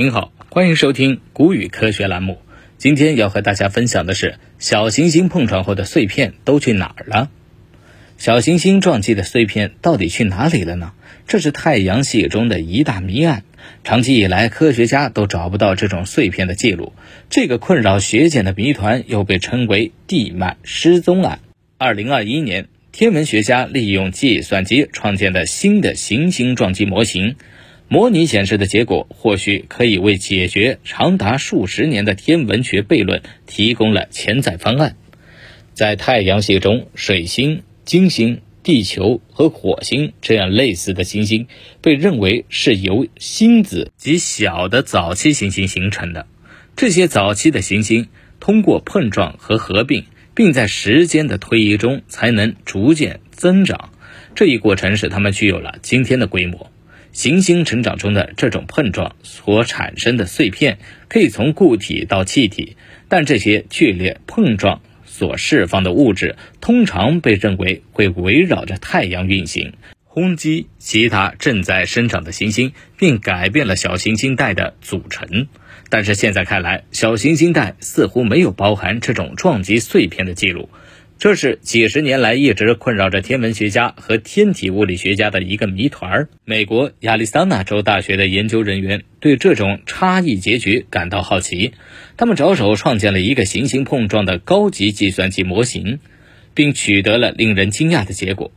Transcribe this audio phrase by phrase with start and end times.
[0.00, 2.38] 您好，欢迎收听古语科学栏目。
[2.78, 7.28] 今天要和大家分享的是小行星碰撞后的碎片都去哪儿了？
[8.16, 10.94] 小行星撞击的碎片到底去哪里了呢？
[11.28, 13.44] 这是太阳系中的一大谜案。
[13.84, 16.94] 长期以来，科学家都找不到这种碎片的记录。
[17.28, 21.40] 这个困扰学界的谜团又被称为“地幔失踪案”。
[21.76, 27.36] 二零二一年，天文学家利用计算机创建的新的行星撞击模型。
[27.92, 34.94] 模拟显示的结果，或许可以为解决长达数十年的天文学悖论提供了潜在方案。
[35.74, 41.48] 在太阳系中，水星、金星、地球和火星这样类似的行星，
[41.82, 46.28] 被认为是由星子及小的早期行星形成的。
[46.76, 48.06] 这些早期的行星
[48.38, 50.04] 通过碰撞和合并，
[50.36, 53.90] 并在时间的推移中才能逐渐增长。
[54.36, 56.70] 这一过程使它们具有了今天的规模。
[57.12, 60.78] 行星成长中的这种碰撞所产生的碎片，
[61.08, 62.76] 可以从固体到气体，
[63.08, 69.72] 但这些剧烈碰撞所释放的物质，通常被认为会围绕着太阳运行，
[70.04, 75.48] 轰击其他正在生长的行星，并改变了小行星带的组成。
[75.88, 80.68] 但是现在看来，小行星带似乎没有包含这种撞击碎片的记录。
[81.20, 86.28] 这是几十年来一直困扰着天文学家和天体物理学家的一个谜团。
[86.46, 91.74] 美国亚利桑那州大学的研究人员对这种差异结局感到好奇，
[92.16, 95.98] 他们着手创建了一个行星碰撞的高级计算机模型，
[96.54, 98.50] 并取得了令人惊讶的结果。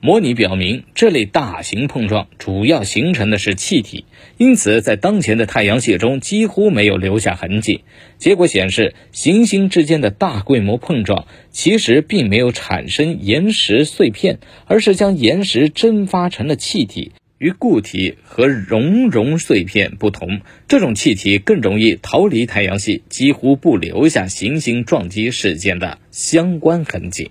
[0.00, 4.04] 模拟表明，这类大型碰撞主要形成的是气体，
[4.36, 7.80] 因此在当前的太阳系中几乎没有留下痕迹。
[8.18, 17.12] 结果显示，行星之间的大规模碰撞其实并没有产生岩石碎片，而是将岩石蒸发成了气体。
[17.38, 27.30] 与固体和熔融碎片不同，这种气体更容易逃离太阳系，几乎不留下行星撞击事件的相关痕迹。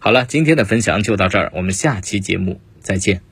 [0.00, 3.27] 好了，今天的分享就到这儿，我们下期节目再见。